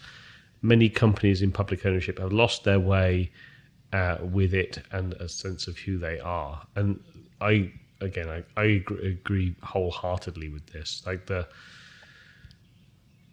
[0.63, 3.31] Many companies in public ownership have lost their way
[3.93, 6.67] uh, with it and a sense of who they are.
[6.75, 7.01] And
[7.41, 11.03] I, again, I, I agree, agree wholeheartedly with this.
[11.07, 11.47] Like the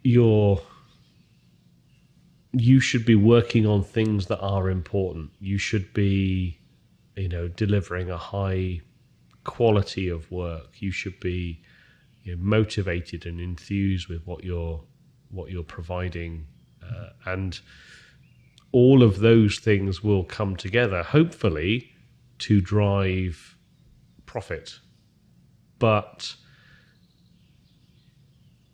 [0.03, 0.61] your
[2.53, 5.31] you should be working on things that are important.
[5.39, 6.59] You should be,
[7.15, 8.81] you know, delivering a high
[9.43, 10.81] quality of work.
[10.81, 11.61] You should be
[12.23, 14.83] you know, motivated and enthused with what you're
[15.29, 16.45] what you're providing,
[16.83, 17.61] uh, and
[18.73, 21.89] all of those things will come together, hopefully,
[22.39, 23.55] to drive
[24.25, 24.79] profit.
[25.79, 26.35] But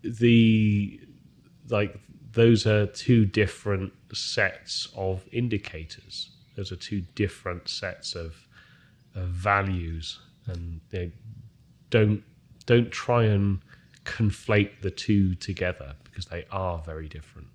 [0.04, 1.00] the
[1.70, 2.00] like
[2.34, 6.30] those are two different sets of indicators.
[6.56, 8.36] Those are two different sets of,
[9.16, 11.12] of values, and they
[11.90, 12.24] don't
[12.66, 13.60] don't try and
[14.04, 17.48] conflate the two together because they are very different.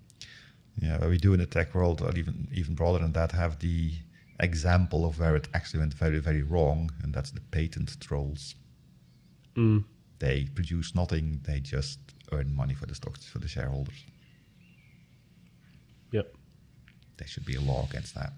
[0.81, 3.59] Yeah, but we do in the tech world, or even even broader than that, have
[3.59, 3.91] the
[4.39, 8.55] example of where it actually went very very wrong, and that's the patent trolls.
[9.55, 9.83] Mm.
[10.19, 11.99] They produce nothing; they just
[12.31, 14.05] earn money for the stocks for the shareholders.
[16.13, 16.31] Yep.
[17.17, 18.33] There should be a law against that.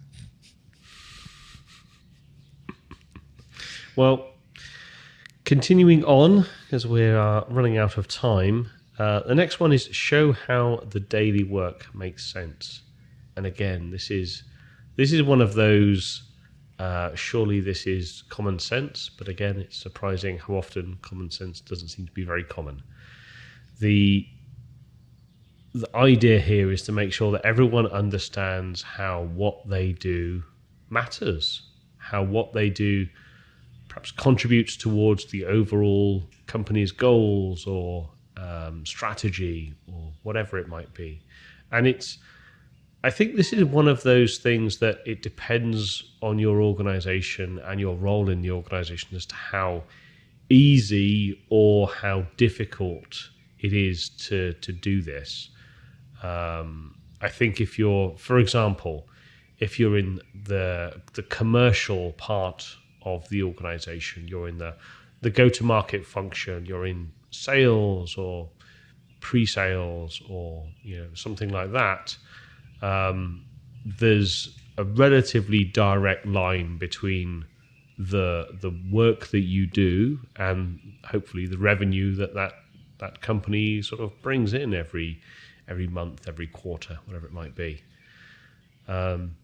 [3.98, 4.32] Well,
[5.44, 10.32] continuing on, because we are running out of time, uh, the next one is show
[10.32, 12.82] how the daily work makes sense.
[13.36, 14.44] And again, this is
[14.96, 16.24] this is one of those.
[16.78, 21.88] Uh, surely this is common sense, but again, it's surprising how often common sense doesn't
[21.88, 22.84] seem to be very common.
[23.80, 24.28] The
[25.76, 30.42] the idea here is to make sure that everyone understands how what they do
[30.90, 31.64] matters,
[31.98, 33.06] how what they do
[33.90, 41.22] perhaps contributes towards the overall company's goals or um, strategy or whatever it might be.
[41.74, 42.20] And it's,
[43.04, 47.82] I think this is one of those things that it depends on your organization and
[47.82, 49.84] your role in the organization as to how
[50.50, 55.50] easy or how difficult it is to, to do this.
[56.26, 59.08] Um, I think if you're, for example,
[59.60, 64.76] if you're in the the commercial part of the organization, you're in the
[65.22, 68.50] the go to market function, you're in sales or
[69.20, 72.18] pre-sales or you know something like that.
[72.82, 73.46] Um,
[73.86, 77.46] there's a relatively direct line between
[77.98, 82.54] the the work that you do and hopefully the revenue that that
[83.00, 85.22] that company sort of brings in every
[85.68, 87.82] every month, every quarter, whatever it might be.
[88.88, 89.36] Um,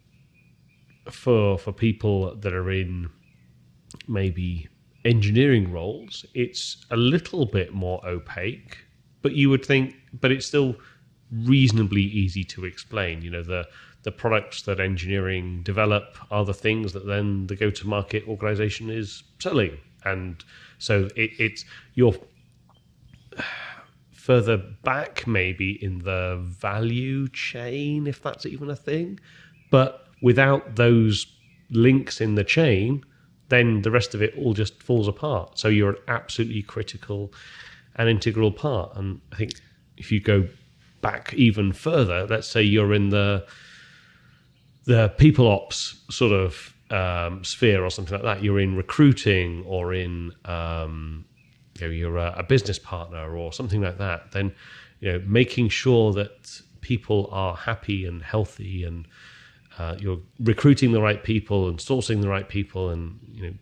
[1.09, 3.09] for for people that are in
[4.07, 4.67] maybe
[5.05, 8.77] engineering roles, it's a little bit more opaque,
[9.21, 10.75] but you would think, but it's still
[11.31, 13.21] reasonably easy to explain.
[13.21, 13.67] You know, the
[14.03, 19.77] the products that engineering develop are the things that then the go-to-market organization is selling,
[20.03, 20.43] and
[20.77, 22.13] so it, it's your
[24.21, 29.19] further back, maybe in the value chain, if that's even a thing.
[29.71, 31.25] But without those
[31.71, 33.03] links in the chain,
[33.49, 35.57] then the rest of it all just falls apart.
[35.57, 37.33] So you're an absolutely critical
[37.95, 38.95] and integral part.
[38.95, 39.53] And I think
[39.97, 40.47] if you go
[41.01, 43.45] back even further, let's say you're in the
[44.85, 48.43] the people ops sort of um, sphere or something like that.
[48.43, 51.25] You're in recruiting or in um,
[51.81, 54.53] you know, you're a, a business partner or something like that, then
[54.99, 59.07] you know making sure that people are happy and healthy and
[59.77, 63.53] uh, you're recruiting the right people and sourcing the right people and you know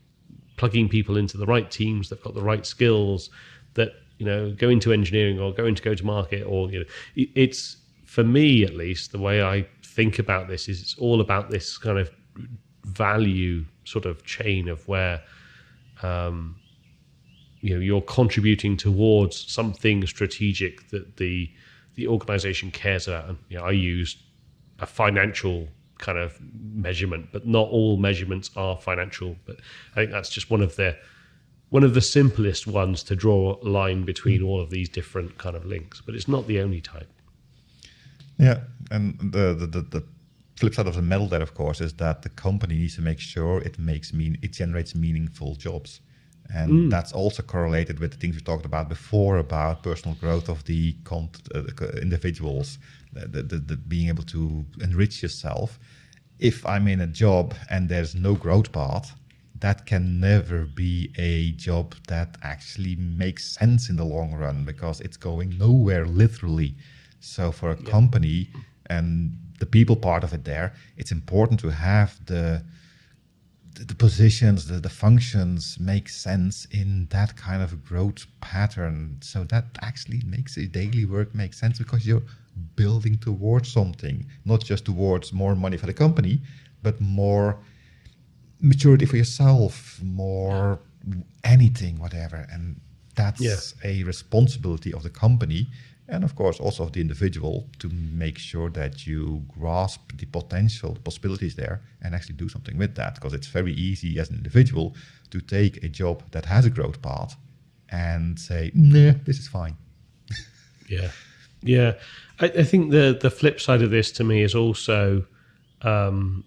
[0.58, 3.30] plugging people into the right teams that've got the right skills
[3.76, 6.86] that you know go into engineering or go into go to market or you know
[7.16, 11.50] it's for me at least the way I think about this is it's all about
[11.50, 12.10] this kind of
[12.84, 15.22] value sort of chain of where
[16.02, 16.56] um,
[17.62, 21.52] you know you're contributing towards something strategic that the
[22.00, 23.30] the organization cares about.
[23.30, 24.16] And you know, I use
[24.80, 25.68] a financial
[25.98, 26.40] kind of
[26.74, 29.36] measurement, but not all measurements are financial.
[29.46, 29.58] But
[29.92, 30.98] I think that's just one of the
[31.70, 35.56] one of the simplest ones to draw a line between all of these different kind
[35.56, 36.02] of links.
[36.02, 37.12] But it's not the only type.
[38.38, 40.04] Yeah, and the the, the, the
[40.56, 43.20] flip side of the medal there, of course, is that the company needs to make
[43.20, 46.00] sure it makes mean it generates meaningful jobs.
[46.54, 46.90] And mm.
[46.90, 50.96] that's also correlated with the things we talked about before about personal growth of the,
[51.12, 52.80] uh, individuals,
[53.14, 55.80] the, the, the, being able to enrich yourself.
[56.40, 59.14] If I'm in a job and there's no growth path,
[59.60, 65.02] that can never be a job that actually makes sense in the long run because
[65.02, 66.76] it's going nowhere literally.
[67.20, 67.90] So for a yeah.
[67.90, 68.50] company
[68.88, 72.64] and the people part of it there, it's important to have the
[73.86, 79.18] the positions, the, the functions make sense in that kind of growth pattern.
[79.22, 82.24] So that actually makes a daily work make sense because you're
[82.76, 86.42] building towards something, not just towards more money for the company,
[86.84, 87.58] but more
[88.60, 90.80] maturity for yourself, more
[91.44, 92.48] anything, whatever.
[92.52, 92.80] And
[93.16, 93.58] that's yeah.
[93.84, 95.68] a responsibility of the company
[96.10, 100.94] and of course also of the individual to make sure that you grasp the potential
[100.94, 103.16] the possibilities there and actually do something with that.
[103.16, 104.96] Because it's very easy as an individual
[105.32, 107.36] to take a job that has a growth path
[107.90, 109.76] and say nah this is fine.
[110.90, 111.12] Yeah.
[111.62, 111.94] Yeah.
[112.40, 115.24] I, I, think the the flip side of this to me is also
[115.84, 116.44] um,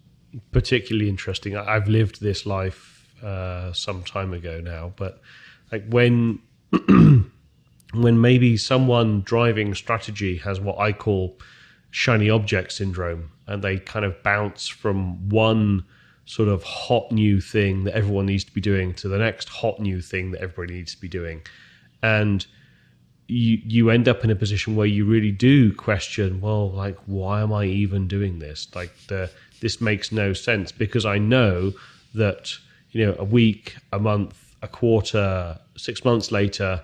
[0.50, 1.56] particularly interesting.
[1.56, 5.20] I, have lived this life uh, some time ago now but
[5.70, 6.40] like when
[7.92, 11.38] when maybe someone driving strategy has what I call
[11.90, 15.84] shiny object syndrome and they kind of bounce from one
[16.24, 19.78] sort of hot new thing that everyone needs to be doing to the next hot
[19.80, 21.42] new thing that everybody needs to be doing.
[22.02, 22.46] And
[23.28, 27.40] you you end up in a position where you really do question well like why
[27.40, 28.68] am i even doing this?
[28.74, 31.72] Like the this makes no sense because i know
[32.14, 32.52] that
[32.90, 36.82] you know a week a month a quarter 6 months later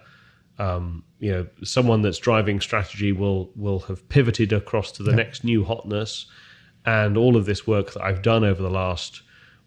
[0.59, 5.45] um, you know, someone that's driving strategy will will have pivoted across to the next
[5.45, 6.27] new hotness,
[6.85, 9.23] and all of this work that I've done over the last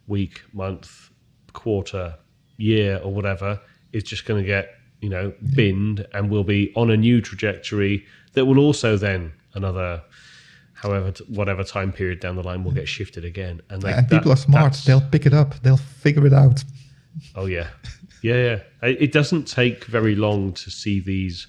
[0.08, 1.10] week, month,
[1.54, 2.16] quarter,
[2.58, 3.60] year, or whatever
[3.94, 8.06] is just going to get you know binned, and will be on a new trajectory
[8.34, 10.02] that will also then another
[10.74, 13.62] however whatever time period down the line will get shifted again.
[13.70, 14.82] And, they, and that, people are smart.
[14.86, 15.56] they'll pick it up.
[15.62, 16.64] They'll figure it out.
[17.36, 17.68] Oh yeah
[18.22, 18.90] yeah, yeah.
[18.90, 21.48] It doesn't take very long to see these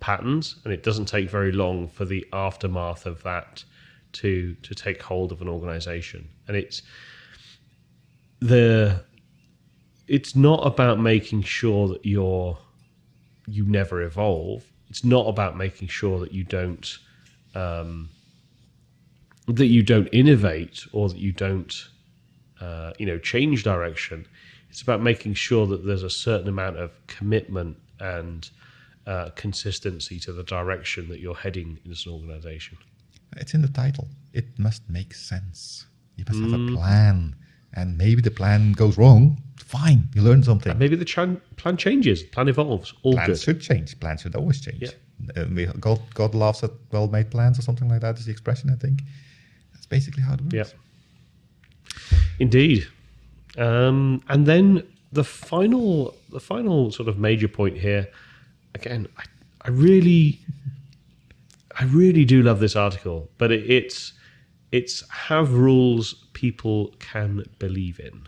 [0.00, 3.64] patterns, and it doesn't take very long for the aftermath of that
[4.12, 6.28] to to take hold of an organization.
[6.48, 6.82] And it's
[8.40, 9.04] the
[10.08, 12.58] it's not about making sure that you're
[13.46, 14.64] you never evolve.
[14.88, 16.98] It's not about making sure that you don't
[17.54, 18.08] um,
[19.46, 21.88] that you don't innovate or that you don't
[22.60, 24.26] uh, you know change direction
[24.72, 28.48] it's about making sure that there's a certain amount of commitment and
[29.06, 32.78] uh, consistency to the direction that you're heading as an organization.
[33.36, 34.08] It's in the title.
[34.32, 35.84] It must make sense.
[36.16, 36.44] You must mm.
[36.44, 36.74] have a mm.
[36.74, 37.36] plan.
[37.74, 39.42] And maybe the plan goes wrong.
[39.58, 40.70] Fine, you learn something.
[40.70, 42.94] And maybe the chan- plan changes, plan evolves.
[43.02, 43.40] All plans good.
[43.40, 44.00] should change.
[44.00, 44.84] Plans should always change.
[45.36, 45.42] Yeah.
[45.42, 48.76] Uh, God, God laughs at well-made plans or something like that is the expression, I
[48.76, 49.02] think.
[49.74, 50.54] That's basically how it works.
[50.54, 51.98] Yeah.
[52.38, 52.88] Indeed.
[53.58, 58.08] Um, and then the final, the final sort of major point here.
[58.74, 59.24] Again, I,
[59.62, 60.40] I really,
[61.78, 64.14] I really do love this article, but it, it's
[64.70, 68.26] it's have rules people can believe in,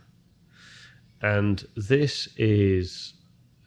[1.23, 3.15] and this is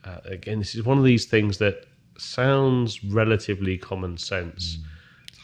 [0.04, 4.78] uh, again, this is one of these things that sounds relatively common sense,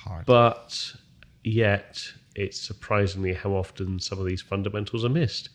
[0.06, 0.94] mm, but
[1.42, 2.00] yet
[2.34, 5.50] it's surprisingly how often some of these fundamentals are missed.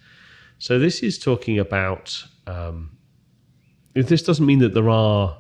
[0.60, 2.24] So this is talking about.
[2.46, 2.98] Um,
[3.96, 5.38] this doesn't mean that there are,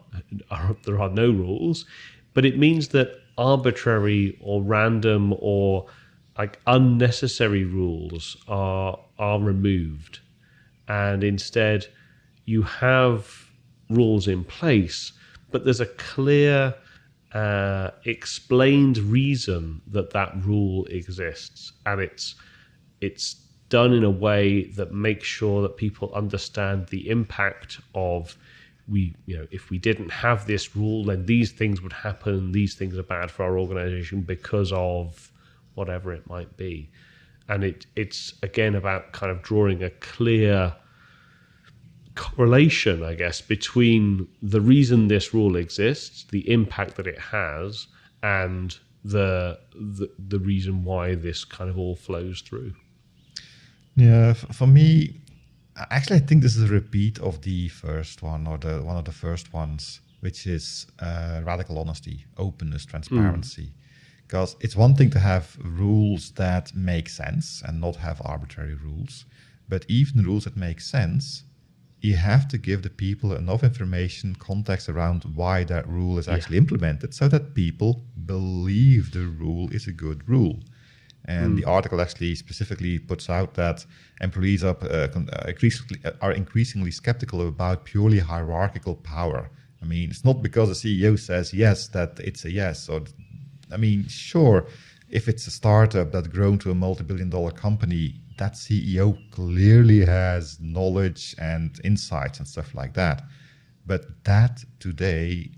[0.49, 1.85] are there are no rules,
[2.33, 5.85] but it means that arbitrary or random or
[6.37, 10.19] like unnecessary rules are are removed,
[10.87, 11.85] and instead
[12.45, 13.49] you have
[13.89, 15.11] rules in place,
[15.51, 16.73] but there's a clear
[17.33, 22.35] uh, explained reason that that rule exists, and it's
[23.01, 28.35] it's done in a way that makes sure that people understand the impact of
[28.87, 32.73] we you know if we didn't have this rule then these things would happen these
[32.73, 35.31] things are bad for our organization because of
[35.75, 36.89] whatever it might be
[37.47, 40.75] and it it's again about kind of drawing a clear
[42.19, 47.87] correlation, I guess, between the reason this rule exists, the impact that it has,
[48.21, 52.73] and the the, the reason why this kind of all flows through.
[53.99, 55.19] Yeah, for me,
[55.75, 59.03] actually, I think this is a repeat of the first one or the one of
[59.03, 63.73] the first ones, which is uh, radical honesty, openness, transparency.
[64.25, 69.25] Because it's one thing to have rules that make sense and not have arbitrary rules,
[69.67, 71.43] but even rules that make sense,
[71.99, 76.57] you have to give the people enough information, context around why that rule is actually
[76.57, 80.59] implemented, so that people believe the rule is a good rule.
[81.25, 83.85] And the article actually specifically puts out that
[84.21, 89.51] employees are, uh, uh, increasingly, are increasingly skeptical about purely hierarchical power.
[89.81, 92.89] I mean, it's not because the CEO says yes that it's a yes.
[92.89, 93.03] Or,
[93.71, 94.65] I mean, sure,
[95.09, 100.59] if it's a startup that's grown to a multi-billion dollar company, that CEO clearly has
[100.59, 103.23] knowledge and insights and stuff like that.
[103.85, 105.51] But that today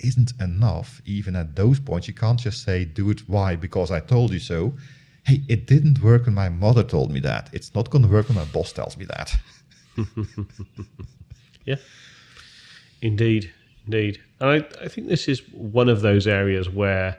[0.00, 1.00] isn't enough.
[1.04, 4.38] Even at those points, you can't just say, do it why, because I told you
[4.38, 4.74] so.
[5.24, 7.48] Hey, it didn't work when my mother told me that.
[7.52, 9.36] It's not going to work when my boss tells me that.
[11.64, 11.76] Yeah,
[13.00, 13.52] indeed,
[13.84, 14.20] indeed.
[14.40, 17.18] And I, I think this is one of those areas where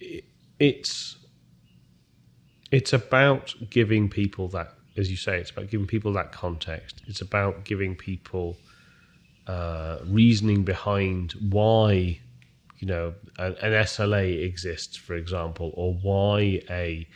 [0.00, 0.22] i-
[0.60, 1.16] it's
[2.70, 7.02] it's about giving people that, as you say, it's about giving people that context.
[7.06, 8.56] It's about giving people
[9.46, 12.20] uh, reasoning behind why
[12.78, 17.08] you know an, an SLA exists, for example, or why a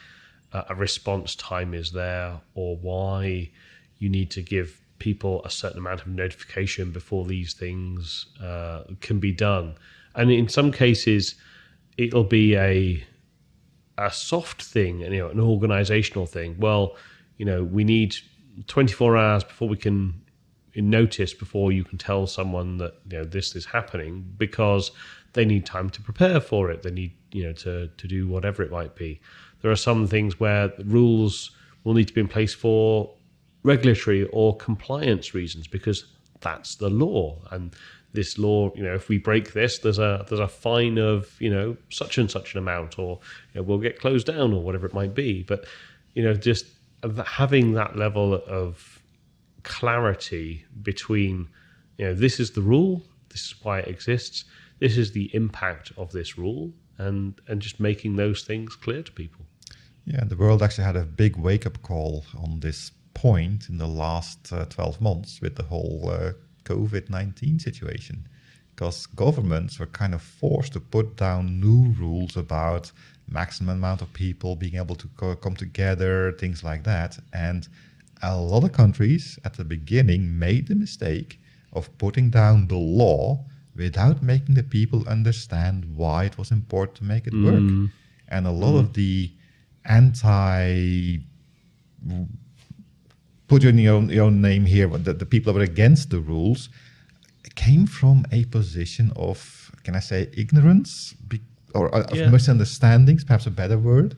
[0.52, 3.50] a response time is there, or why
[3.98, 9.18] you need to give people a certain amount of notification before these things uh, can
[9.18, 9.74] be done.
[10.14, 11.34] And in some cases,
[11.96, 13.04] it'll be a
[13.98, 16.56] a soft thing, you know, an organizational thing.
[16.58, 16.96] Well,
[17.36, 18.14] you know, we need
[18.66, 20.20] 24 hours before we can
[20.74, 24.92] notice before you can tell someone that you know this is happening because
[25.32, 26.82] they need time to prepare for it.
[26.82, 29.20] They need you know to to do whatever it might be.
[29.62, 31.50] There are some things where rules
[31.84, 33.10] will need to be in place for
[33.62, 36.04] regulatory or compliance reasons because
[36.40, 37.74] that's the law and
[38.12, 41.50] this law you know if we break this there's a there's a fine of you
[41.50, 43.18] know such and such an amount or
[43.52, 45.66] you know, we'll get closed down or whatever it might be but
[46.14, 46.66] you know just
[47.26, 49.02] having that level of
[49.62, 51.48] clarity between
[51.98, 54.44] you know this is the rule this is why it exists
[54.78, 59.12] this is the impact of this rule and and just making those things clear to
[59.12, 59.44] people
[60.04, 63.86] Yeah, the world actually had a big wake up call on this point in the
[63.86, 66.32] last uh, 12 months with the whole uh,
[66.64, 68.26] COVID 19 situation.
[68.74, 72.92] Because governments were kind of forced to put down new rules about
[73.28, 77.18] maximum amount of people being able to co- come together, things like that.
[77.32, 77.68] And
[78.22, 81.40] a lot of countries at the beginning made the mistake
[81.72, 83.44] of putting down the law
[83.78, 87.62] without making the people understand why it was important to make it work.
[88.28, 89.30] And a lot of the
[89.84, 91.18] anti
[93.48, 96.68] put your own, your own name here, the, the people that were against the rules
[97.54, 101.40] came from a position of, can I say, ignorance Be-
[101.74, 102.28] or uh, of Yeah.
[102.30, 104.16] misunderstandings, perhaps a better word.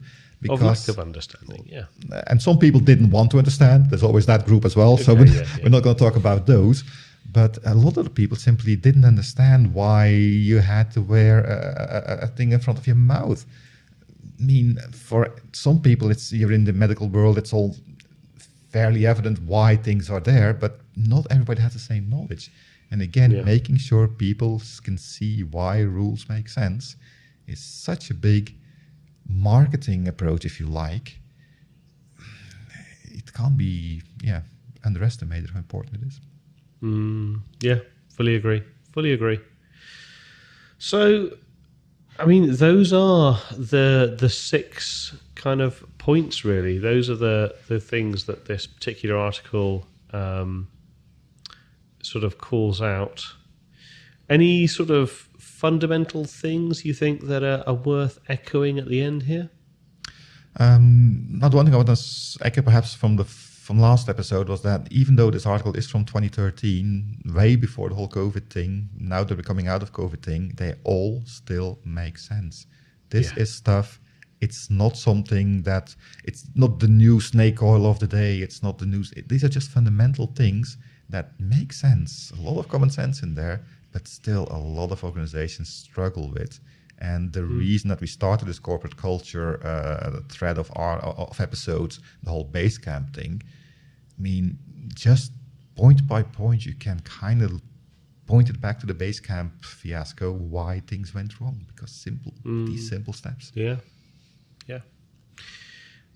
[0.49, 1.85] of lack of understanding yeah
[2.29, 3.79] and some people didn't want to understand.
[3.89, 4.97] There's always that group as well.
[4.97, 5.63] so we're, yeah, yeah.
[5.63, 6.83] we're not going to talk about those.
[7.31, 12.23] But a lot of the people simply didn't understand why you had to wear a,
[12.23, 13.45] a, a thing in front of your mouth.
[14.39, 17.37] I mean, for some people, it's you're in the medical world.
[17.37, 17.75] It's all
[18.69, 22.51] fairly evident why things are there, but not everybody has the same knowledge.
[22.91, 23.43] And again, Yeah.
[23.43, 26.95] making sure people can see why rules make sense
[27.47, 28.55] is such a big
[29.27, 31.19] marketing approach, if you like.
[33.19, 34.41] It can't be, yeah,
[34.83, 36.19] underestimated how important it is.
[36.81, 37.79] Mm, yeah,
[38.09, 38.63] fully agree.
[38.91, 39.39] Fully agree.
[40.77, 41.37] So,
[42.19, 46.43] I mean, those are the the six kind of points.
[46.43, 50.67] Really, those are the the things that this particular article um,
[52.01, 53.25] sort of calls out.
[54.29, 59.23] Any sort of fundamental things you think that are, are worth echoing at the end
[59.23, 59.49] here?
[60.57, 63.25] Um, not one thing I want to echo perhaps from the
[63.61, 67.95] from last episode was that even though this article is from 2013, way before the
[67.95, 72.17] whole COVID thing, now that we're coming out of COVID thing, they all still make
[72.17, 72.65] sense.
[73.11, 73.43] This Yeah.
[73.43, 73.99] is stuff.
[74.45, 78.39] It's not something that it's not the new snake oil of the day.
[78.45, 79.11] It's not the news.
[79.15, 80.77] It, these are just fundamental things
[81.09, 82.31] that make sense.
[82.39, 83.57] A lot of common sense in there,
[83.91, 86.59] but still a lot of organizations struggle with.
[87.01, 91.99] And the reason that we started this corporate culture uh, thread of our of episodes,
[92.21, 93.41] the whole Basecamp thing,
[94.17, 94.59] I mean,
[94.93, 95.31] just
[95.75, 97.59] point by point, you can kind of
[98.27, 103.13] point it back to the Basecamp fiasco why things went wrong because simple these simple
[103.13, 103.51] steps.
[103.55, 103.77] Yeah.
[104.67, 104.81] Yeah.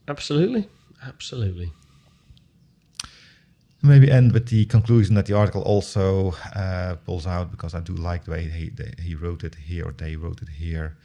[0.07, 0.69] Absolutely.
[1.03, 1.73] Absolutely.
[3.81, 7.93] Maybe end with the conclusion that the article also uh, pulls out because I do
[7.93, 10.97] like the way he, the, he wrote it here or they wrote it here.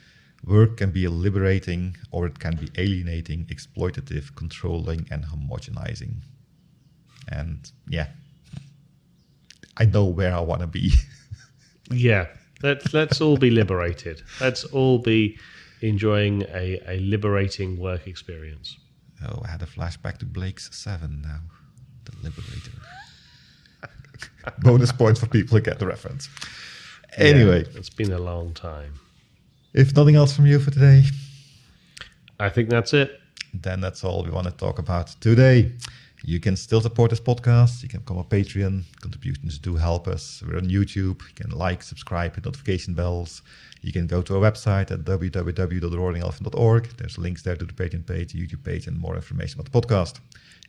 [0.45, 6.23] Work can be liberating or it can be alienating, exploitative, controlling, and homogenizing.
[7.29, 8.09] And yeah,
[9.77, 10.93] I know where I want to be.
[11.93, 12.27] Yeah.
[12.63, 14.23] Let's let's all be liberated.
[14.41, 15.39] Let's all be
[15.81, 18.77] enjoying a, a liberating work experience.
[19.27, 21.41] oh, I had a flashback to Blake's Seven now.
[22.11, 22.73] The Liberator.
[24.61, 26.29] Bonus points for people who get the reference.
[27.17, 28.95] Anyway, Yeah, it's been a long time.
[29.75, 31.05] if nothing else from you for today,
[32.39, 33.21] I think that's it.
[33.53, 35.73] then that's all we want to talk about today.
[36.23, 37.83] You can still support this podcast.
[37.83, 38.85] You can become a Patreon.
[39.01, 40.43] Contributions do help us.
[40.47, 41.23] We're on YouTube.
[41.23, 43.43] You can like, subscribe, hit notification bells.
[43.81, 46.89] You can go to our website at www.roaringelephant.org.
[46.99, 50.21] There's links there to the Patreon page, YouTube page, and more information about the podcast.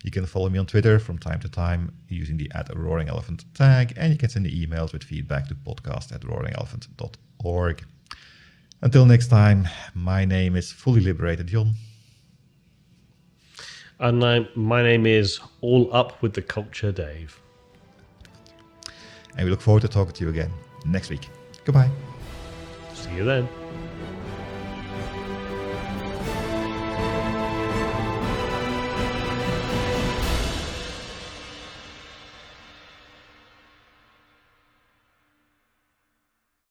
[0.03, 3.45] You can follow me on Twitter from time to time using the at Roaring Elephant
[3.53, 7.83] tag, and you can send me emails with feedback to podcast at roaringelephant.org.
[8.81, 11.75] Until next time, my name is Fully Liberated John.
[14.01, 17.39] And I, my name is All Up with the Culture Dave.
[19.37, 20.51] and we look forward to talking to you again
[20.85, 21.29] next week.
[21.65, 21.89] Goodbye.
[22.95, 23.47] See you then.